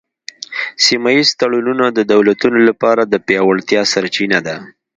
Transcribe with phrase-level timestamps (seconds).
[0.85, 4.55] سیمه ایز تړونونه د دولتونو لپاره د پیاوړتیا سرچینه ده